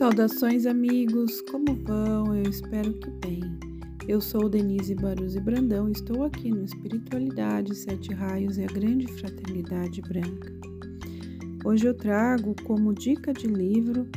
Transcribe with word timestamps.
Saudações, 0.00 0.64
amigos! 0.64 1.42
Como 1.42 1.74
vão? 1.84 2.34
Eu 2.34 2.48
espero 2.48 2.94
que 2.94 3.10
bem. 3.20 3.42
Eu 4.08 4.18
sou 4.18 4.48
Denise 4.48 4.94
Baruzzi 4.94 5.38
Brandão 5.38 5.90
e 5.90 5.92
estou 5.92 6.24
aqui 6.24 6.50
no 6.50 6.64
Espiritualidade, 6.64 7.74
Sete 7.74 8.14
Raios 8.14 8.56
e 8.56 8.64
a 8.64 8.66
Grande 8.66 9.06
Fraternidade 9.06 10.00
Branca. 10.00 10.54
Hoje 11.66 11.86
eu 11.86 11.92
trago 11.92 12.56
como 12.64 12.94
dica 12.94 13.34
de 13.34 13.46
livro 13.46 14.08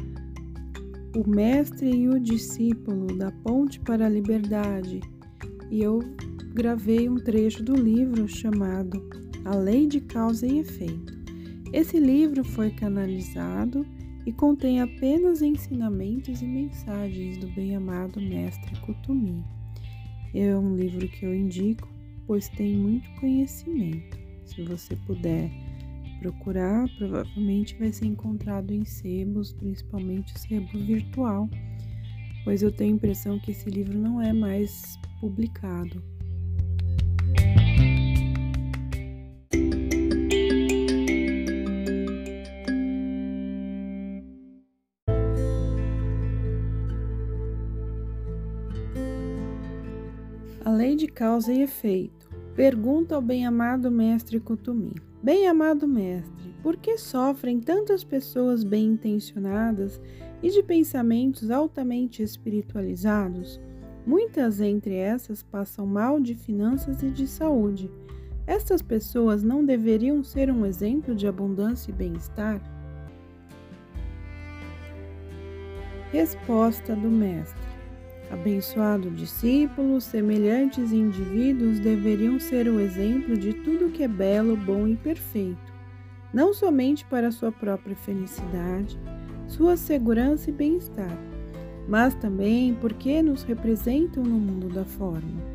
O 1.18 1.30
Mestre 1.30 1.94
e 1.94 2.08
o 2.08 2.18
Discípulo 2.18 3.18
da 3.18 3.30
Ponte 3.44 3.82
para 3.82 4.06
a 4.06 4.10
Liberdade 4.10 5.02
e 5.70 5.84
eu 5.84 6.00
gravei 6.54 7.10
um 7.10 7.16
trecho 7.16 7.62
do 7.62 7.76
livro 7.76 8.26
chamado 8.26 9.06
A 9.44 9.54
Lei 9.54 9.86
de 9.86 10.00
Causa 10.00 10.48
e 10.48 10.60
Efeito. 10.60 11.14
Esse 11.74 12.00
livro 12.00 12.42
foi 12.42 12.70
canalizado 12.70 13.86
e 14.26 14.32
contém 14.32 14.82
apenas 14.82 15.42
ensinamentos 15.42 16.42
e 16.42 16.46
mensagens 16.46 17.38
do 17.38 17.48
bem-amado 17.48 18.22
Mestre 18.22 18.80
Kutumi. 18.82 19.44
É 20.34 20.56
um 20.56 20.76
livro 20.76 21.08
que 21.08 21.26
eu 21.26 21.36
indico, 21.36 21.88
pois 22.26 22.48
tem 22.50 22.76
muito 22.76 23.10
conhecimento. 23.20 24.18
Se 24.46 24.64
você 24.64 24.96
puder 24.96 25.52
procurar, 26.20 26.88
provavelmente 26.98 27.78
vai 27.78 27.92
ser 27.92 28.06
encontrado 28.06 28.72
em 28.72 28.86
sebos, 28.86 29.52
principalmente 29.54 30.40
sebo 30.40 30.80
virtual, 30.80 31.50
pois 32.46 32.64
eu 32.64 32.72
tenho 32.72 32.94
a 32.94 32.96
impressão 32.96 33.40
que 33.40 33.52
esse 33.52 33.70
livro 33.70 33.98
não 33.98 34.22
é 34.22 34.32
mais 34.32 34.98
publicado. 35.20 36.02
Lei 50.94 50.96
de 50.96 51.08
causa 51.08 51.52
e 51.52 51.62
efeito. 51.64 52.30
Pergunta 52.56 53.16
ao 53.16 53.22
bem-amado 53.22 53.90
mestre 53.90 54.40
Kutumi. 54.40 54.94
Bem-amado 55.24 55.88
mestre, 55.88 56.54
por 56.62 56.78
que 56.78 57.00
sofrem 57.00 57.60
tantas 57.60 58.04
pessoas 58.04 58.64
bem-intencionadas 58.64 60.00
e 60.42 60.52
de 60.52 60.62
pensamentos 60.62 61.50
altamente 61.50 62.22
espiritualizados? 62.22 63.60
Muitas 64.06 64.62
entre 64.62 64.94
essas 64.94 65.42
passam 65.42 65.88
mal 65.88 66.20
de 66.20 66.36
finanças 66.36 67.02
e 67.02 67.10
de 67.10 67.26
saúde. 67.26 67.90
Estas 68.46 68.84
pessoas 68.84 69.42
não 69.42 69.66
deveriam 69.66 70.24
ser 70.24 70.52
um 70.52 70.64
exemplo 70.64 71.16
de 71.16 71.26
abundância 71.26 71.90
e 71.90 71.94
bem-estar? 71.94 72.62
Resposta 76.12 76.96
do 76.96 77.10
Mestre: 77.10 77.63
Abençoado 78.34 79.12
discípulo, 79.12 80.02
semelhantes 80.02 80.92
indivíduos 80.92 81.80
deveriam 81.80 82.40
ser 82.40 82.68
o 82.68 82.80
exemplo 82.80 83.38
de 83.38 83.54
tudo 83.54 83.92
que 83.92 84.02
é 84.02 84.08
belo, 84.08 84.58
bom 84.58 84.88
e 84.88 84.96
perfeito, 84.96 85.72
não 86.34 86.52
somente 86.52 87.06
para 87.06 87.32
sua 87.32 87.52
própria 87.52 87.96
felicidade, 87.96 89.00
sua 89.48 89.78
segurança 89.78 90.50
e 90.50 90.54
bem-estar, 90.54 91.16
mas 91.88 92.16
também 92.16 92.74
porque 92.74 93.22
nos 93.22 93.44
representam 93.44 94.24
no 94.24 94.40
mundo 94.40 94.68
da 94.68 94.84
forma. 94.84 95.54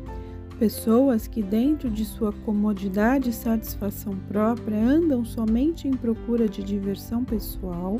Pessoas 0.57 1.27
que, 1.27 1.43
dentro 1.43 1.89
de 1.89 2.05
sua 2.05 2.31
comodidade 2.31 3.29
e 3.29 3.33
satisfação 3.33 4.15
própria, 4.29 4.77
andam 4.77 5.25
somente 5.25 5.85
em 5.85 5.91
procura 5.91 6.47
de 6.47 6.63
diversão 6.63 7.25
pessoal 7.25 7.97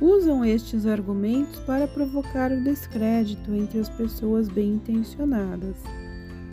usam 0.00 0.44
estes 0.44 0.86
argumentos 0.86 1.58
para 1.60 1.86
provocar 1.86 2.50
o 2.52 2.62
descrédito 2.62 3.54
entre 3.54 3.80
as 3.80 3.88
pessoas 3.88 4.48
bem 4.48 4.74
intencionadas. 4.74 5.76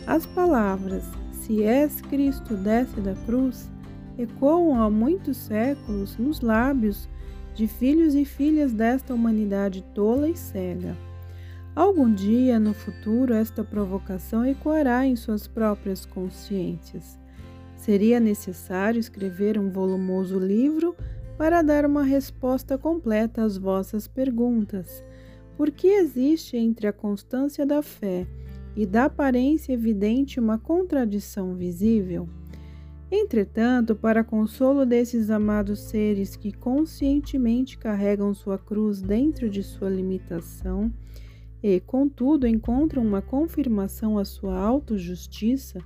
As 0.06 0.26
palavras 0.26 1.04
se 1.32 1.62
és 1.62 2.00
Cristo 2.00 2.56
desce 2.56 3.00
da 3.00 3.14
cruz 3.26 3.70
ecoam 4.18 4.80
há 4.80 4.90
muitos 4.90 5.36
séculos 5.36 6.16
nos 6.16 6.40
lábios 6.40 7.08
de 7.54 7.66
filhos 7.66 8.14
e 8.14 8.24
filhas 8.24 8.72
desta 8.72 9.14
humanidade 9.14 9.82
tola 9.94 10.28
e 10.28 10.36
cega. 10.36 10.96
Algum 11.74 12.12
dia 12.12 12.58
no 12.60 12.74
futuro 12.74 13.32
esta 13.32 13.64
provocação 13.64 14.44
ecoará 14.44 15.06
em 15.06 15.16
suas 15.16 15.46
próprias 15.46 16.04
consciências. 16.04 17.18
Seria 17.76 18.20
necessário 18.20 19.00
escrever 19.00 19.58
um 19.58 19.70
volumoso 19.70 20.38
livro 20.38 20.94
para 21.36 21.62
dar 21.62 21.84
uma 21.84 22.02
resposta 22.02 22.76
completa 22.76 23.42
às 23.42 23.56
vossas 23.56 24.06
perguntas. 24.06 25.02
Por 25.56 25.70
que 25.70 25.88
existe 25.88 26.56
entre 26.56 26.86
a 26.86 26.92
constância 26.92 27.64
da 27.66 27.82
fé 27.82 28.26
e 28.76 28.86
da 28.86 29.04
aparência 29.04 29.72
evidente 29.72 30.40
uma 30.40 30.58
contradição 30.58 31.54
visível? 31.54 32.28
Entretanto, 33.10 33.94
para 33.94 34.24
consolo 34.24 34.86
desses 34.86 35.28
amados 35.28 35.80
seres 35.80 36.34
que 36.34 36.50
conscientemente 36.50 37.76
carregam 37.76 38.32
sua 38.32 38.56
cruz 38.56 39.02
dentro 39.02 39.50
de 39.50 39.62
sua 39.62 39.90
limitação 39.90 40.90
e, 41.62 41.78
contudo, 41.78 42.46
encontram 42.46 43.02
uma 43.02 43.20
confirmação 43.20 44.18
à 44.18 44.24
sua 44.24 44.58
autojustiça, 44.58 45.78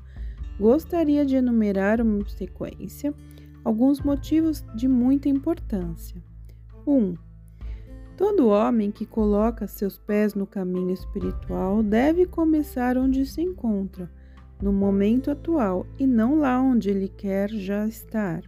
gostaria 0.59 1.27
de 1.27 1.35
enumerar 1.35 2.01
uma 2.01 2.27
sequência 2.29 3.13
alguns 3.67 4.01
motivos 4.01 4.65
de 4.77 4.87
muita 4.87 5.29
importância. 5.29 6.23
1. 6.87 6.95
Um, 6.97 7.15
todo 8.17 8.47
homem 8.47 8.93
que 8.93 9.05
coloca 9.05 9.67
seus 9.67 9.99
pés 9.99 10.35
no 10.35 10.47
caminho 10.47 10.93
espiritual 10.93 11.83
deve 11.83 12.27
começar 12.27 12.97
onde 12.97 13.27
se 13.27 13.43
encontra, 13.43 14.09
no 14.63 14.73
momento 14.73 15.33
atual, 15.33 15.85
e 15.99 16.07
não 16.07 16.39
lá 16.39 16.63
onde 16.63 16.91
ele 16.91 17.09
quer 17.09 17.51
já 17.51 17.89
estar. 17.89 18.45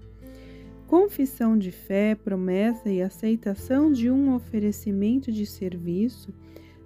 Confissão 0.87 1.59
de 1.59 1.73
fé, 1.73 2.15
promessa 2.15 2.89
e 2.89 3.03
aceitação 3.03 3.91
de 3.91 4.09
um 4.09 4.37
oferecimento 4.37 5.33
de 5.33 5.45
serviço 5.47 6.33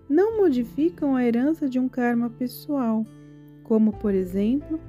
não 0.08 0.38
modificam 0.38 1.14
a 1.14 1.22
herança 1.22 1.68
de 1.68 1.78
um 1.78 1.86
karma 1.86 2.30
pessoal, 2.30 3.06
como, 3.62 3.92
por 3.92 4.14
exemplo, 4.14 4.80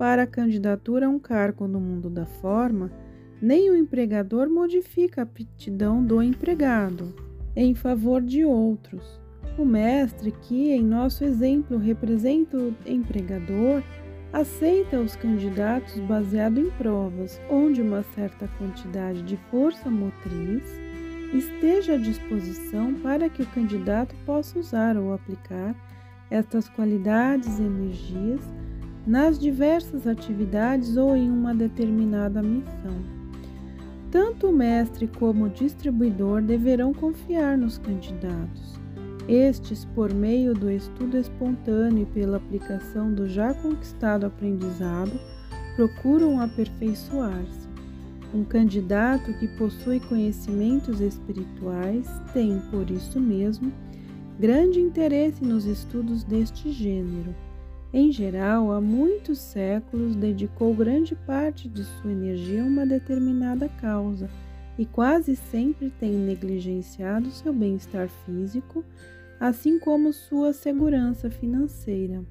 para 0.00 0.22
a 0.22 0.26
candidatura 0.26 1.04
a 1.04 1.10
um 1.10 1.18
cargo 1.18 1.68
no 1.68 1.78
mundo 1.78 2.08
da 2.08 2.24
forma, 2.24 2.90
nem 3.38 3.68
o 3.68 3.76
empregador 3.76 4.48
modifica 4.48 5.20
a 5.20 5.24
aptidão 5.24 6.02
do 6.02 6.22
empregado 6.22 7.14
em 7.54 7.74
favor 7.74 8.22
de 8.22 8.42
outros. 8.42 9.20
O 9.58 9.64
mestre, 9.66 10.32
que 10.32 10.70
em 10.70 10.82
nosso 10.82 11.22
exemplo 11.22 11.76
representa 11.76 12.56
o 12.56 12.74
empregador, 12.86 13.82
aceita 14.32 14.98
os 14.98 15.16
candidatos 15.16 15.98
baseado 16.00 16.58
em 16.58 16.70
provas, 16.70 17.38
onde 17.50 17.82
uma 17.82 18.02
certa 18.14 18.48
quantidade 18.56 19.22
de 19.22 19.36
força 19.50 19.90
motriz 19.90 20.62
esteja 21.34 21.96
à 21.96 21.98
disposição 21.98 22.94
para 22.94 23.28
que 23.28 23.42
o 23.42 23.46
candidato 23.48 24.16
possa 24.24 24.58
usar 24.58 24.96
ou 24.96 25.12
aplicar 25.12 25.74
estas 26.30 26.70
qualidades 26.70 27.58
e 27.58 27.64
energias 27.64 28.40
nas 29.06 29.38
diversas 29.38 30.06
atividades 30.06 30.96
ou 30.96 31.16
em 31.16 31.30
uma 31.30 31.54
determinada 31.54 32.42
missão. 32.42 33.20
Tanto 34.10 34.48
o 34.48 34.52
mestre 34.52 35.06
como 35.06 35.44
o 35.44 35.50
distribuidor 35.50 36.42
deverão 36.42 36.92
confiar 36.92 37.56
nos 37.56 37.78
candidatos. 37.78 38.78
Estes, 39.28 39.84
por 39.94 40.12
meio 40.12 40.52
do 40.52 40.70
estudo 40.70 41.16
espontâneo 41.16 42.02
e 42.02 42.06
pela 42.06 42.38
aplicação 42.38 43.14
do 43.14 43.28
já 43.28 43.54
conquistado 43.54 44.26
aprendizado, 44.26 45.12
procuram 45.76 46.40
aperfeiçoar-se. 46.40 47.70
Um 48.34 48.44
candidato 48.44 49.32
que 49.34 49.48
possui 49.56 50.00
conhecimentos 50.00 51.00
espirituais 51.00 52.06
tem, 52.32 52.60
por 52.70 52.90
isso 52.90 53.20
mesmo, 53.20 53.72
grande 54.38 54.80
interesse 54.80 55.44
nos 55.44 55.64
estudos 55.64 56.24
deste 56.24 56.70
gênero 56.72 57.34
em 57.92 58.12
geral, 58.12 58.70
há 58.70 58.80
muitos 58.80 59.38
séculos 59.38 60.14
dedicou 60.14 60.72
grande 60.72 61.16
parte 61.16 61.68
de 61.68 61.82
sua 61.84 62.12
energia 62.12 62.62
a 62.62 62.66
uma 62.66 62.86
determinada 62.86 63.68
causa 63.68 64.30
e 64.78 64.86
quase 64.86 65.34
sempre 65.34 65.90
tem 65.90 66.12
negligenciado 66.12 67.30
seu 67.30 67.52
bem-estar 67.52 68.08
físico, 68.24 68.84
assim 69.40 69.78
como 69.78 70.12
sua 70.12 70.52
segurança 70.52 71.30
financeira. 71.30 72.24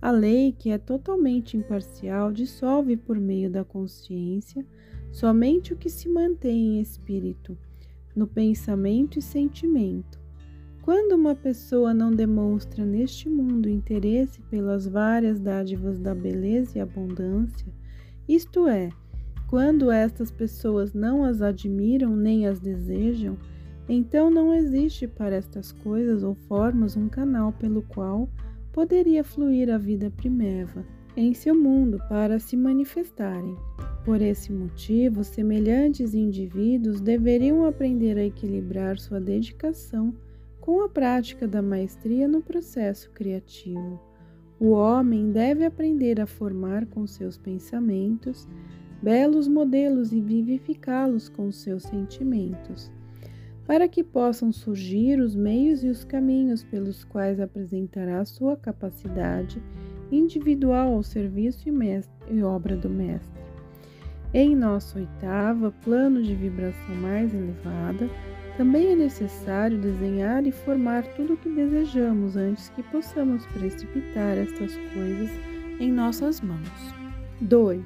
A 0.00 0.10
lei, 0.10 0.52
que 0.58 0.70
é 0.70 0.78
totalmente 0.78 1.56
imparcial, 1.56 2.32
dissolve 2.32 2.96
por 2.96 3.20
meio 3.20 3.48
da 3.48 3.64
consciência 3.64 4.66
somente 5.12 5.72
o 5.72 5.76
que 5.76 5.88
se 5.88 6.08
mantém 6.08 6.78
em 6.78 6.80
espírito, 6.80 7.56
no 8.16 8.26
pensamento 8.26 9.18
e 9.18 9.22
sentimento 9.22 10.21
quando 10.82 11.12
uma 11.12 11.36
pessoa 11.36 11.94
não 11.94 12.10
demonstra 12.10 12.84
neste 12.84 13.28
mundo 13.28 13.68
interesse 13.68 14.40
pelas 14.50 14.84
várias 14.84 15.38
dádivas 15.38 16.00
da 16.00 16.12
beleza 16.12 16.76
e 16.76 16.80
abundância, 16.80 17.72
isto 18.28 18.66
é, 18.66 18.88
quando 19.48 19.92
estas 19.92 20.32
pessoas 20.32 20.92
não 20.92 21.22
as 21.22 21.40
admiram 21.40 22.16
nem 22.16 22.48
as 22.48 22.58
desejam, 22.58 23.38
então 23.88 24.28
não 24.28 24.52
existe 24.52 25.06
para 25.06 25.36
estas 25.36 25.70
coisas 25.70 26.24
ou 26.24 26.34
formas 26.34 26.96
um 26.96 27.08
canal 27.08 27.52
pelo 27.52 27.82
qual 27.82 28.28
poderia 28.72 29.22
fluir 29.22 29.70
a 29.70 29.78
vida 29.78 30.10
primeva 30.10 30.84
em 31.16 31.32
seu 31.32 31.54
mundo 31.54 31.98
para 32.08 32.40
se 32.40 32.56
manifestarem. 32.56 33.54
Por 34.04 34.20
esse 34.20 34.50
motivo, 34.50 35.22
semelhantes 35.22 36.12
indivíduos 36.12 37.00
deveriam 37.00 37.64
aprender 37.64 38.18
a 38.18 38.24
equilibrar 38.24 38.98
sua 38.98 39.20
dedicação 39.20 40.12
com 40.62 40.80
a 40.80 40.88
prática 40.88 41.46
da 41.46 41.60
maestria 41.60 42.28
no 42.28 42.40
processo 42.40 43.10
criativo. 43.10 44.00
O 44.60 44.70
homem 44.70 45.32
deve 45.32 45.64
aprender 45.64 46.20
a 46.20 46.26
formar 46.26 46.86
com 46.86 47.04
seus 47.04 47.36
pensamentos 47.36 48.48
belos 49.02 49.48
modelos 49.48 50.12
e 50.12 50.20
vivificá-los 50.20 51.28
com 51.28 51.50
seus 51.50 51.82
sentimentos, 51.82 52.92
para 53.66 53.88
que 53.88 54.04
possam 54.04 54.52
surgir 54.52 55.18
os 55.18 55.34
meios 55.34 55.82
e 55.82 55.88
os 55.88 56.04
caminhos 56.04 56.62
pelos 56.62 57.02
quais 57.02 57.40
apresentará 57.40 58.24
sua 58.24 58.56
capacidade 58.56 59.60
individual 60.12 60.94
ao 60.94 61.02
serviço 61.02 61.68
e, 61.68 61.72
e 62.30 62.42
obra 62.44 62.76
do 62.76 62.88
Mestre. 62.88 63.42
Em 64.32 64.54
nossa 64.54 65.00
oitava, 65.00 65.72
plano 65.84 66.22
de 66.22 66.36
vibração 66.36 66.94
mais 66.94 67.34
elevada, 67.34 68.08
também 68.56 68.92
é 68.92 68.96
necessário 68.96 69.78
desenhar 69.78 70.46
e 70.46 70.52
formar 70.52 71.04
tudo 71.14 71.34
o 71.34 71.36
que 71.36 71.48
desejamos 71.48 72.36
antes 72.36 72.68
que 72.70 72.82
possamos 72.82 73.46
precipitar 73.46 74.36
estas 74.36 74.76
coisas 74.94 75.30
em 75.80 75.90
nossas 75.90 76.40
mãos. 76.40 76.94
2. 77.40 77.82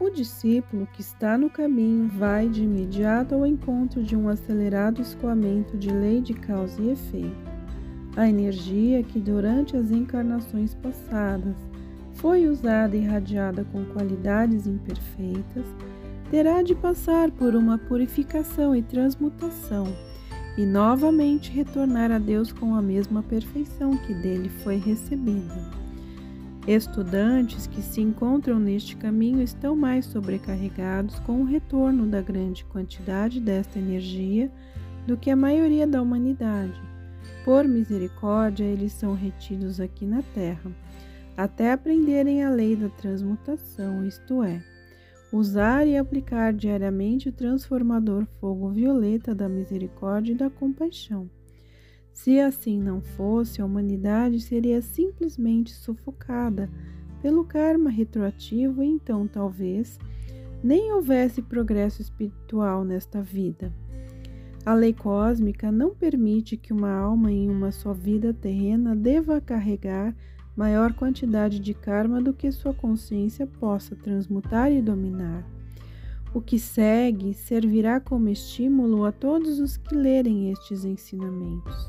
O 0.00 0.10
discípulo 0.10 0.88
que 0.92 1.00
está 1.00 1.36
no 1.36 1.50
caminho 1.50 2.08
vai 2.08 2.48
de 2.48 2.62
imediato 2.62 3.34
ao 3.34 3.46
encontro 3.46 4.02
de 4.02 4.16
um 4.16 4.28
acelerado 4.28 5.02
escoamento 5.02 5.76
de 5.76 5.90
lei 5.90 6.20
de 6.20 6.34
causa 6.34 6.80
e 6.80 6.90
efeito. 6.90 7.58
A 8.16 8.28
energia 8.28 9.02
que 9.02 9.18
durante 9.18 9.76
as 9.76 9.90
encarnações 9.90 10.74
passadas 10.74 11.56
foi 12.14 12.48
usada 12.48 12.96
e 12.96 13.02
irradiada 13.02 13.64
com 13.72 13.84
qualidades 13.86 14.66
imperfeitas, 14.66 15.66
terá 16.30 16.62
de 16.62 16.74
passar 16.74 17.30
por 17.30 17.54
uma 17.54 17.78
purificação 17.78 18.74
e 18.74 18.82
transmutação 18.82 19.86
e 20.56 20.66
novamente 20.66 21.50
retornar 21.50 22.10
a 22.10 22.18
Deus 22.18 22.52
com 22.52 22.74
a 22.74 22.82
mesma 22.82 23.22
perfeição 23.22 23.96
que 23.96 24.12
dele 24.12 24.48
foi 24.62 24.76
recebida. 24.76 25.78
Estudantes 26.66 27.66
que 27.66 27.80
se 27.80 28.00
encontram 28.00 28.58
neste 28.58 28.94
caminho 28.96 29.40
estão 29.40 29.74
mais 29.74 30.04
sobrecarregados 30.04 31.18
com 31.20 31.40
o 31.40 31.44
retorno 31.44 32.06
da 32.06 32.20
grande 32.20 32.64
quantidade 32.64 33.40
desta 33.40 33.78
energia 33.78 34.50
do 35.06 35.16
que 35.16 35.30
a 35.30 35.36
maioria 35.36 35.86
da 35.86 36.02
humanidade. 36.02 36.78
Por 37.44 37.66
misericórdia, 37.66 38.64
eles 38.64 38.92
são 38.92 39.14
retidos 39.14 39.80
aqui 39.80 40.04
na 40.04 40.22
Terra 40.34 40.70
até 41.38 41.72
aprenderem 41.72 42.42
a 42.42 42.50
lei 42.50 42.74
da 42.74 42.88
transmutação, 42.88 44.04
isto 44.04 44.42
é, 44.42 44.60
usar 45.32 45.86
e 45.86 45.96
aplicar 45.96 46.52
diariamente 46.52 47.28
o 47.28 47.32
transformador 47.32 48.26
fogo 48.40 48.70
violeta 48.70 49.34
da 49.34 49.48
misericórdia 49.48 50.32
e 50.32 50.36
da 50.36 50.48
compaixão. 50.48 51.28
Se 52.12 52.40
assim 52.40 52.80
não 52.80 53.00
fosse, 53.00 53.60
a 53.60 53.64
humanidade 53.64 54.40
seria 54.40 54.82
simplesmente 54.82 55.72
sufocada 55.72 56.68
pelo 57.22 57.44
karma 57.44 57.90
retroativo 57.90 58.82
e 58.82 58.86
então 58.86 59.26
talvez 59.26 59.98
nem 60.62 60.92
houvesse 60.92 61.40
progresso 61.42 62.02
espiritual 62.02 62.84
nesta 62.84 63.22
vida. 63.22 63.72
A 64.64 64.74
lei 64.74 64.92
cósmica 64.92 65.70
não 65.70 65.94
permite 65.94 66.56
que 66.56 66.72
uma 66.72 66.90
alma 66.90 67.30
em 67.30 67.48
uma 67.48 67.70
só 67.70 67.92
vida 67.92 68.34
terrena 68.34 68.94
deva 68.94 69.40
carregar 69.40 70.14
maior 70.58 70.92
quantidade 70.92 71.60
de 71.60 71.72
karma 71.72 72.20
do 72.20 72.34
que 72.34 72.50
sua 72.50 72.74
consciência 72.74 73.46
possa 73.46 73.94
transmutar 73.94 74.72
e 74.72 74.82
dominar. 74.82 75.46
O 76.34 76.40
que 76.40 76.58
segue 76.58 77.32
servirá 77.32 78.00
como 78.00 78.28
estímulo 78.28 79.04
a 79.04 79.12
todos 79.12 79.60
os 79.60 79.76
que 79.76 79.94
lerem 79.94 80.50
estes 80.50 80.84
ensinamentos. 80.84 81.88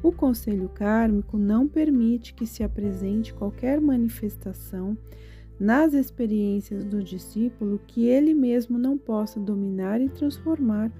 O 0.00 0.12
conselho 0.12 0.68
kármico 0.68 1.36
não 1.36 1.66
permite 1.66 2.34
que 2.34 2.46
se 2.46 2.62
apresente 2.62 3.34
qualquer 3.34 3.80
manifestação 3.80 4.96
nas 5.58 5.92
experiências 5.92 6.84
do 6.84 7.02
discípulo 7.02 7.80
que 7.84 8.06
ele 8.06 8.32
mesmo 8.32 8.78
não 8.78 8.96
possa 8.96 9.40
dominar 9.40 10.00
e 10.00 10.08
transformar 10.08 10.92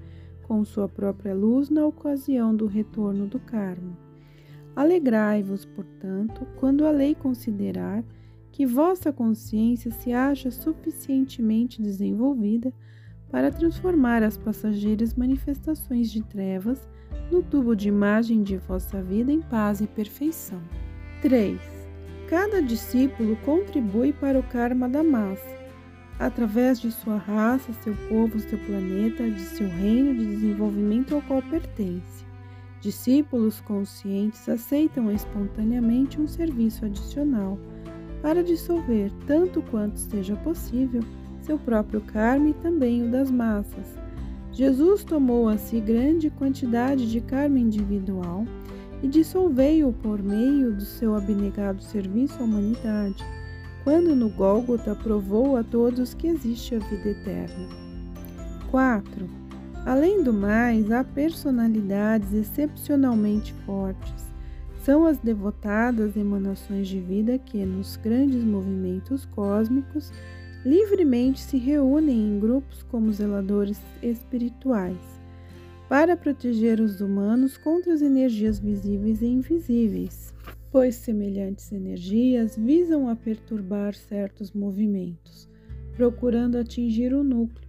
com 0.43 0.65
sua 0.65 0.89
própria 0.89 1.33
luz 1.33 1.69
na 1.69 1.85
ocasião 1.85 2.53
do 2.53 2.65
retorno 2.65 3.25
do 3.25 3.39
karma. 3.39 4.04
Alegrai-vos, 4.75 5.63
portanto, 5.63 6.45
quando 6.57 6.85
a 6.85 6.91
lei 6.91 7.15
considerar 7.15 8.03
que 8.51 8.65
vossa 8.65 9.11
consciência 9.11 9.91
se 9.91 10.11
acha 10.11 10.51
suficientemente 10.51 11.81
desenvolvida 11.81 12.73
para 13.29 13.51
transformar 13.51 14.23
as 14.23 14.37
passageiras 14.37 15.13
manifestações 15.13 16.11
de 16.11 16.21
trevas 16.23 16.87
no 17.31 17.41
tubo 17.41 17.75
de 17.75 17.87
imagem 17.87 18.43
de 18.43 18.57
vossa 18.57 19.01
vida 19.01 19.31
em 19.31 19.41
paz 19.41 19.81
e 19.81 19.87
perfeição. 19.87 20.61
3. 21.21 21.59
Cada 22.29 22.61
discípulo 22.61 23.35
contribui 23.45 24.11
para 24.11 24.39
o 24.39 24.43
karma 24.43 24.89
da 24.89 25.03
massa, 25.03 25.55
através 26.19 26.79
de 26.79 26.91
sua 26.91 27.17
raça, 27.17 27.71
seu 27.83 27.95
povo, 28.09 28.39
seu 28.39 28.57
planeta, 28.59 29.29
de 29.29 29.41
seu 29.41 29.67
reino 29.67 30.13
de 30.13 30.25
desenvolvimento 30.25 31.15
ao 31.15 31.21
qual 31.21 31.41
pertence. 31.41 32.24
Discípulos 32.85 33.59
conscientes 33.61 34.47
aceitam 34.47 35.11
espontaneamente 35.11 36.21
um 36.21 36.27
serviço 36.27 36.85
adicional 36.85 37.57
para 38.21 38.43
dissolver, 38.43 39.11
tanto 39.25 39.59
quanto 39.63 39.97
seja 39.97 40.35
possível, 40.35 41.01
seu 41.41 41.57
próprio 41.57 41.99
karma 42.01 42.49
e 42.49 42.53
também 42.53 43.01
o 43.01 43.09
das 43.09 43.31
massas. 43.31 43.97
Jesus 44.51 45.03
tomou 45.03 45.49
a 45.49 45.57
si 45.57 45.79
grande 45.79 46.29
quantidade 46.29 47.09
de 47.09 47.19
karma 47.21 47.57
individual 47.57 48.45
e 49.01 49.07
dissolveu-o 49.07 49.91
por 49.91 50.21
meio 50.21 50.71
do 50.71 50.85
seu 50.85 51.15
abnegado 51.15 51.81
serviço 51.81 52.39
à 52.39 52.43
humanidade, 52.43 53.25
quando 53.83 54.15
no 54.15 54.29
Gólgota 54.29 54.93
provou 54.93 55.57
a 55.57 55.63
todos 55.63 56.13
que 56.13 56.27
existe 56.27 56.75
a 56.75 56.77
vida 56.77 57.09
eterna. 57.09 57.67
4. 58.69 59.44
Além 59.85 60.23
do 60.23 60.33
mais, 60.33 60.89
há 60.91 61.03
personalidades 61.03 62.33
excepcionalmente 62.33 63.53
fortes. 63.67 64.25
São 64.83 65.05
as 65.05 65.19
devotadas 65.19 66.17
emanações 66.17 66.87
de 66.87 66.99
vida 66.99 67.37
que, 67.37 67.63
nos 67.63 67.95
grandes 67.95 68.43
movimentos 68.43 69.25
cósmicos, 69.25 70.11
livremente 70.65 71.39
se 71.39 71.57
reúnem 71.57 72.17
em 72.17 72.39
grupos 72.39 72.81
como 72.81 73.13
zeladores 73.13 73.79
espirituais, 74.01 74.97
para 75.87 76.17
proteger 76.17 76.81
os 76.81 76.99
humanos 76.99 77.55
contra 77.55 77.93
as 77.93 78.01
energias 78.01 78.57
visíveis 78.57 79.21
e 79.21 79.27
invisíveis, 79.27 80.33
pois 80.71 80.95
semelhantes 80.95 81.71
energias 81.71 82.57
visam 82.57 83.07
a 83.07 83.15
perturbar 83.15 83.93
certos 83.93 84.51
movimentos, 84.51 85.47
procurando 85.95 86.57
atingir 86.57 87.13
o 87.13 87.23
núcleo 87.23 87.64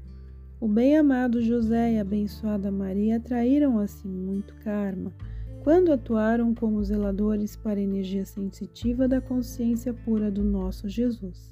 o 0.58 0.66
bem-amado 0.66 1.42
José 1.42 1.92
e 1.92 1.98
a 1.98 2.00
abençoada 2.00 2.70
Maria 2.70 3.18
atraíram 3.18 3.78
a 3.78 3.86
si 3.86 4.08
muito 4.08 4.54
karma 4.56 5.12
quando 5.62 5.92
atuaram 5.92 6.54
como 6.54 6.82
zeladores 6.82 7.56
para 7.56 7.78
a 7.78 7.82
energia 7.82 8.24
sensitiva 8.24 9.06
da 9.06 9.20
consciência 9.20 9.92
pura 9.92 10.30
do 10.30 10.42
nosso 10.42 10.88
Jesus. 10.88 11.50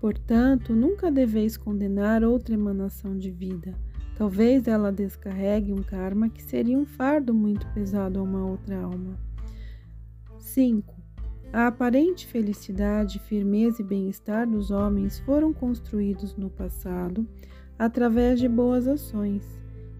Portanto, 0.00 0.74
nunca 0.74 1.10
deveis 1.10 1.56
condenar 1.56 2.22
outra 2.22 2.54
emanação 2.54 3.18
de 3.18 3.30
vida. 3.30 3.74
Talvez 4.16 4.68
ela 4.68 4.92
descarregue 4.92 5.72
um 5.72 5.82
karma 5.82 6.28
que 6.28 6.42
seria 6.42 6.78
um 6.78 6.86
fardo 6.86 7.34
muito 7.34 7.66
pesado 7.74 8.20
a 8.20 8.22
uma 8.22 8.46
outra 8.46 8.80
alma. 8.80 9.18
5. 10.38 10.94
A 11.52 11.66
aparente 11.66 12.26
felicidade, 12.26 13.18
firmeza 13.18 13.82
e 13.82 13.84
bem-estar 13.84 14.48
dos 14.48 14.70
homens 14.70 15.18
foram 15.20 15.52
construídos 15.52 16.36
no 16.36 16.48
passado 16.48 17.26
através 17.78 18.40
de 18.40 18.48
boas 18.48 18.88
ações. 18.88 19.42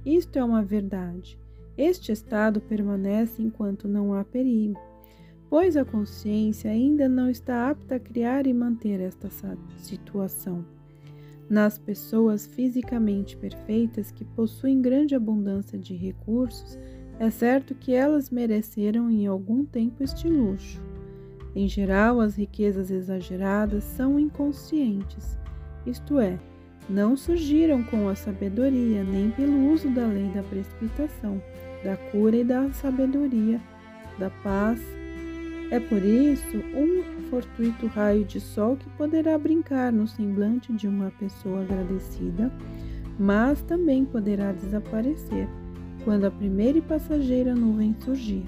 Isto 0.05 0.39
é 0.39 0.45
uma 0.45 0.63
verdade. 0.63 1.39
Este 1.77 2.11
estado 2.11 2.61
permanece 2.61 3.41
enquanto 3.41 3.87
não 3.87 4.13
há 4.13 4.25
perigo, 4.25 4.81
pois 5.49 5.77
a 5.77 5.85
consciência 5.85 6.71
ainda 6.71 7.09
não 7.09 7.31
está 7.31 7.71
apta 7.71 7.95
a 7.95 8.01
criar 8.01 8.47
e 8.47 8.53
manter 8.53 9.01
esta 9.01 9.29
situação. 9.77 10.65
Nas 11.49 11.79
pessoas 11.79 12.47
fisicamente 12.47 13.37
perfeitas 13.37 14.11
que 14.11 14.25
possuem 14.25 14.83
grande 14.83 15.15
abundância 15.15 15.79
de 15.79 15.95
recursos, 15.95 16.77
é 17.19 17.31
certo 17.31 17.75
que 17.75 17.95
elas 17.95 18.29
mereceram 18.29 19.11
em 19.11 19.27
algum 19.27 19.65
tempo 19.65 20.03
este 20.03 20.29
luxo. 20.29 20.83
Em 21.55 21.67
geral, 21.67 22.21
as 22.21 22.37
riquezas 22.37 22.91
exageradas 22.91 23.85
são 23.85 24.19
inconscientes, 24.19 25.39
isto 25.87 26.19
é, 26.19 26.39
não 26.89 27.17
surgiram 27.17 27.83
com 27.83 28.09
a 28.09 28.15
sabedoria 28.15 29.05
nem 29.05 29.31
pelo 29.31 29.73
uso 29.73 29.91
da 29.91 30.07
lei 30.07 30.29
da 30.29 30.43
precipitação, 30.43 31.43
da 31.85 31.97
cura 31.97 32.37
e 32.37 32.45
da 32.45 32.71
sabedoria, 32.73 33.61
da 34.19 34.31
paz. 34.31 34.81
É 35.71 35.79
por 35.79 36.03
isso 36.03 36.57
um 36.75 37.03
fortuito 37.29 37.87
raio 37.89 38.25
de 38.25 38.41
sol 38.41 38.77
que 38.77 38.89
poderá 38.91 39.39
brincar 39.39 39.93
no 39.93 40.09
semblante 40.09 40.73
de 40.73 40.89
uma 40.89 41.11
pessoa 41.11 41.61
agradecida, 41.61 42.51
mas 43.19 43.61
também 43.63 44.05
poderá 44.05 44.53
desaparecer 44.53 45.47
quando 46.05 46.25
a 46.25 46.31
primeira 46.31 46.79
e 46.79 46.83
passageira 46.83 47.55
nuvem 47.55 47.95
surgir. 48.01 48.45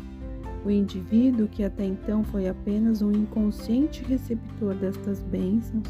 O 0.64 0.70
indivíduo, 0.70 1.48
que 1.48 1.64
até 1.64 1.84
então 1.84 2.22
foi 2.24 2.48
apenas 2.48 3.02
um 3.02 3.12
inconsciente 3.12 4.02
receptor 4.04 4.74
destas 4.74 5.20
bênçãos, 5.20 5.88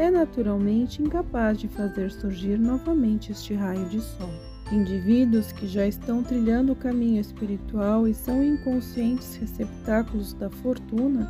é 0.00 0.10
naturalmente 0.10 1.02
incapaz 1.02 1.58
de 1.58 1.68
fazer 1.68 2.10
surgir 2.10 2.58
novamente 2.58 3.32
este 3.32 3.52
raio 3.52 3.86
de 3.90 4.00
sol. 4.00 4.30
Indivíduos 4.72 5.52
que 5.52 5.66
já 5.66 5.86
estão 5.86 6.22
trilhando 6.22 6.72
o 6.72 6.76
caminho 6.76 7.20
espiritual 7.20 8.08
e 8.08 8.14
são 8.14 8.42
inconscientes 8.42 9.36
receptáculos 9.36 10.32
da 10.32 10.48
fortuna 10.48 11.28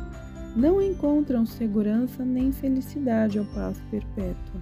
não 0.55 0.81
encontram 0.81 1.45
segurança 1.45 2.23
nem 2.23 2.53
felicidade 2.53 3.37
ou 3.37 3.45
paz 3.47 3.77
perpétua. 3.91 4.61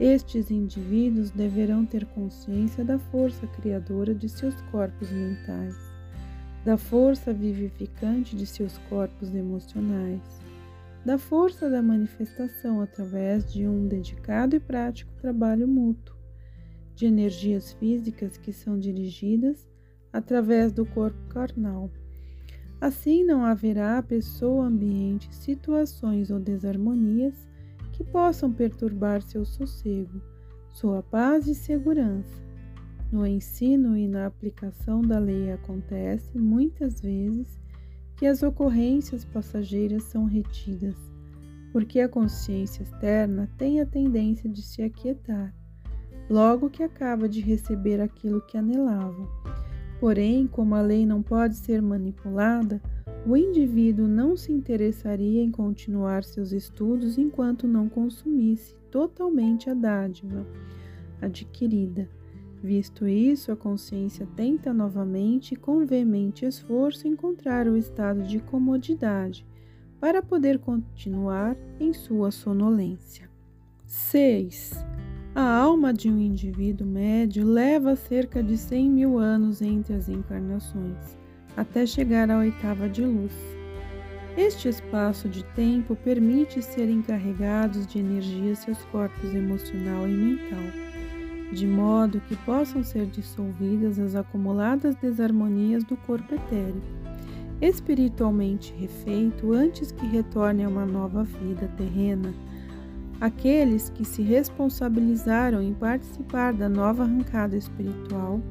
Estes 0.00 0.50
indivíduos 0.50 1.30
deverão 1.30 1.84
ter 1.84 2.06
consciência 2.06 2.82
da 2.82 2.98
força 2.98 3.46
criadora 3.46 4.14
de 4.14 4.26
seus 4.26 4.58
corpos 4.72 5.10
mentais, 5.10 5.76
da 6.64 6.78
força 6.78 7.30
vivificante 7.30 8.34
de 8.36 8.46
seus 8.46 8.78
corpos 8.88 9.34
emocionais, 9.34 10.43
da 11.04 11.18
força 11.18 11.68
da 11.68 11.82
manifestação 11.82 12.80
através 12.80 13.52
de 13.52 13.68
um 13.68 13.86
dedicado 13.86 14.56
e 14.56 14.60
prático 14.60 15.12
trabalho 15.20 15.68
mútuo, 15.68 16.16
de 16.94 17.06
energias 17.06 17.72
físicas 17.74 18.38
que 18.38 18.52
são 18.52 18.78
dirigidas 18.78 19.68
através 20.12 20.72
do 20.72 20.86
corpo 20.86 21.18
carnal. 21.28 21.90
Assim 22.80 23.22
não 23.24 23.44
haverá 23.44 24.02
pessoa, 24.02 24.66
ambiente, 24.66 25.34
situações 25.34 26.30
ou 26.30 26.40
desarmonias 26.40 27.34
que 27.92 28.02
possam 28.02 28.50
perturbar 28.52 29.20
seu 29.22 29.44
sossego, 29.44 30.20
sua 30.72 31.02
paz 31.02 31.46
e 31.46 31.54
segurança. 31.54 32.42
No 33.12 33.26
ensino 33.26 33.96
e 33.96 34.08
na 34.08 34.26
aplicação 34.26 35.02
da 35.02 35.18
lei 35.18 35.52
acontece 35.52 36.36
muitas 36.38 37.00
vezes 37.00 37.60
que 38.16 38.26
as 38.26 38.42
ocorrências 38.42 39.24
passageiras 39.24 40.04
são 40.04 40.24
retidas, 40.24 40.96
porque 41.72 42.00
a 42.00 42.08
consciência 42.08 42.82
externa 42.82 43.50
tem 43.58 43.80
a 43.80 43.86
tendência 43.86 44.48
de 44.48 44.62
se 44.62 44.82
aquietar, 44.82 45.54
logo 46.30 46.70
que 46.70 46.82
acaba 46.82 47.28
de 47.28 47.40
receber 47.40 48.00
aquilo 48.00 48.40
que 48.40 48.56
anelava. 48.56 49.28
Porém, 50.00 50.46
como 50.46 50.74
a 50.74 50.82
lei 50.82 51.06
não 51.06 51.22
pode 51.22 51.56
ser 51.56 51.80
manipulada, 51.80 52.80
o 53.26 53.36
indivíduo 53.36 54.06
não 54.06 54.36
se 54.36 54.52
interessaria 54.52 55.42
em 55.42 55.50
continuar 55.50 56.24
seus 56.24 56.52
estudos 56.52 57.16
enquanto 57.16 57.66
não 57.66 57.88
consumisse 57.88 58.74
totalmente 58.90 59.70
a 59.70 59.74
dádiva 59.74 60.46
adquirida. 61.20 62.08
Visto 62.64 63.06
isso, 63.06 63.52
a 63.52 63.56
consciência 63.56 64.26
tenta 64.34 64.72
novamente, 64.72 65.54
com 65.54 65.84
veemente 65.84 66.46
esforço, 66.46 67.06
encontrar 67.06 67.68
o 67.68 67.76
estado 67.76 68.22
de 68.22 68.40
comodidade 68.40 69.46
para 70.00 70.22
poder 70.22 70.58
continuar 70.58 71.58
em 71.78 71.92
sua 71.92 72.30
sonolência. 72.30 73.28
6. 73.84 74.82
A 75.34 75.42
alma 75.42 75.92
de 75.92 76.08
um 76.08 76.18
indivíduo 76.18 76.86
médio 76.86 77.44
leva 77.46 77.94
cerca 77.96 78.42
de 78.42 78.56
100 78.56 78.90
mil 78.90 79.18
anos 79.18 79.60
entre 79.60 79.92
as 79.92 80.08
encarnações, 80.08 81.18
até 81.54 81.84
chegar 81.84 82.30
à 82.30 82.38
oitava 82.38 82.88
de 82.88 83.04
luz. 83.04 83.34
Este 84.38 84.70
espaço 84.70 85.28
de 85.28 85.44
tempo 85.54 85.94
permite 85.96 86.62
ser 86.62 86.88
encarregados 86.88 87.86
de 87.86 87.98
energia 87.98 88.54
seus 88.54 88.82
corpos 88.86 89.34
emocional 89.34 90.08
e 90.08 90.12
mental 90.12 90.93
de 91.54 91.66
modo 91.66 92.20
que 92.28 92.36
possam 92.36 92.82
ser 92.82 93.06
dissolvidas 93.06 93.98
as 93.98 94.14
acumuladas 94.14 94.96
desarmonias 94.96 95.84
do 95.84 95.96
corpo 95.96 96.34
etéreo, 96.34 96.82
espiritualmente 97.60 98.74
refeito 98.76 99.52
antes 99.52 99.92
que 99.92 100.04
retorne 100.04 100.64
a 100.64 100.68
uma 100.68 100.84
nova 100.84 101.22
vida 101.22 101.70
terrena. 101.76 102.34
Aqueles 103.20 103.88
que 103.90 104.04
se 104.04 104.22
responsabilizaram 104.22 105.62
em 105.62 105.72
participar 105.72 106.52
da 106.52 106.68
nova 106.68 107.04
arrancada 107.04 107.56
espiritual 107.56 108.42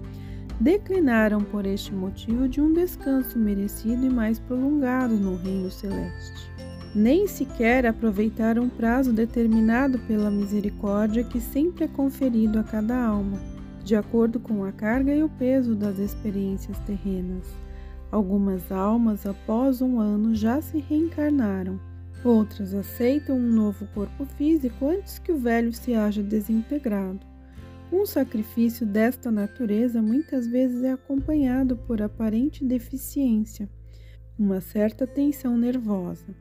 declinaram 0.60 1.42
por 1.42 1.66
este 1.66 1.94
motivo 1.94 2.48
de 2.48 2.62
um 2.62 2.72
descanso 2.72 3.38
merecido 3.38 4.06
e 4.06 4.10
mais 4.10 4.40
prolongado 4.40 5.16
no 5.16 5.36
reino 5.36 5.70
celeste 5.70 6.63
nem 6.96 7.28
sequer 7.28 7.86
aproveitar 7.86 8.60
um 8.60 8.70
prazo 8.70 9.12
determinado 9.12 9.98
pela 10.00 10.30
misericórdia 10.30 11.24
que 11.24 11.40
sempre 11.40 11.86
é 11.86 11.88
conferido 11.88 12.60
a 12.60 12.64
cada 12.64 13.04
alma, 13.04 13.42
de 13.84 13.96
acordo 13.96 14.40
com 14.40 14.64
a 14.64 14.72
carga 14.72 15.14
e 15.14 15.24
o 15.24 15.30
peso 15.30 15.76
das 15.76 15.98
experiências 15.98 16.78
terrenas. 16.80 17.48
Algumas 18.12 18.72
almas, 18.72 19.26
após 19.26 19.82
um 19.82 20.00
ano, 20.00 20.36
já 20.36 20.62
se 20.62 20.78
reencarnaram. 20.78 21.80
Outras 22.24 22.74
aceitam 22.76 23.36
um 23.36 23.52
novo 23.52 23.88
corpo 23.94 24.26
físico 24.38 24.88
antes 24.88 25.18
que 25.18 25.32
o 25.32 25.38
velho 25.38 25.74
se 25.74 25.96
haja 25.96 26.22
desintegrado. 26.22 27.26
Um 27.92 28.06
sacrifício 28.06 28.86
desta 28.86 29.32
natureza 29.32 30.02
muitas 30.02 30.48
vezes 30.48 30.84
é 30.84 30.92
acompanhado 30.92 31.76
por 31.76 32.02
aparente 32.02 32.64
deficiência, 32.64 33.68
uma 34.38 34.62
certa 34.62 35.06
tensão 35.08 35.58
nervosa. 35.58 36.36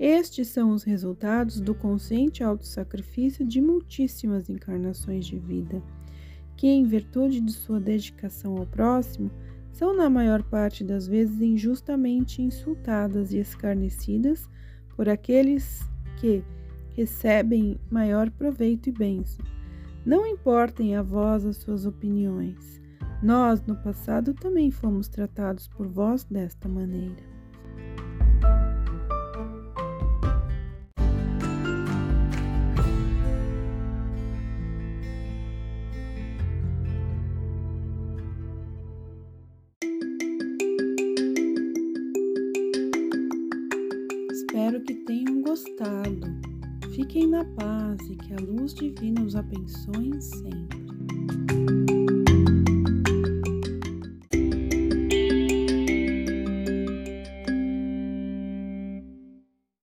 Estes 0.00 0.48
são 0.48 0.70
os 0.70 0.82
resultados 0.82 1.60
do 1.60 1.74
consciente 1.74 2.42
autossacrifício 2.42 3.46
de 3.46 3.60
muitíssimas 3.60 4.48
encarnações 4.48 5.26
de 5.26 5.38
vida, 5.38 5.82
que, 6.56 6.66
em 6.68 6.86
virtude 6.86 7.38
de 7.38 7.52
sua 7.52 7.78
dedicação 7.78 8.56
ao 8.56 8.64
próximo, 8.64 9.30
são 9.70 9.94
na 9.94 10.08
maior 10.08 10.42
parte 10.42 10.82
das 10.82 11.06
vezes 11.06 11.38
injustamente 11.42 12.40
insultadas 12.40 13.34
e 13.34 13.36
escarnecidas 13.36 14.48
por 14.96 15.06
aqueles 15.06 15.86
que 16.18 16.42
recebem 16.96 17.78
maior 17.90 18.30
proveito 18.30 18.88
e 18.88 18.92
bênção. 18.92 19.44
Não 20.02 20.26
importem 20.26 20.96
a 20.96 21.02
vós 21.02 21.44
as 21.44 21.58
suas 21.58 21.84
opiniões. 21.84 22.80
Nós, 23.22 23.60
no 23.66 23.76
passado, 23.76 24.32
também 24.32 24.70
fomos 24.70 25.08
tratados 25.08 25.68
por 25.68 25.86
vós 25.86 26.24
desta 26.24 26.66
maneira. 26.70 27.29
Fiquem 47.00 47.28
na 47.28 47.42
paz 47.42 47.98
e 48.10 48.14
que 48.14 48.34
a 48.34 48.36
luz 48.36 48.74
divina 48.74 49.22
os 49.22 49.34
abençoe 49.34 50.20
sempre. 50.20 50.79